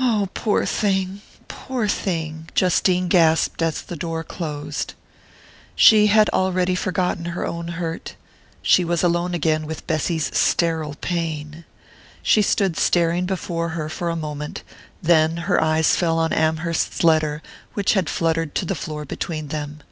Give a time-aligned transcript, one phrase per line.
[0.00, 4.94] "Oh, poor thing poor thing!" Justine gasped as the door closed.
[5.76, 8.16] She had already forgotten her own hurt
[8.62, 11.64] she was alone again with Bessy's sterile pain.
[12.20, 14.64] She stood staring before her for a moment
[15.00, 17.40] then her eyes fell on Amherst's letter,
[17.74, 19.82] which had fluttered to the floor between them.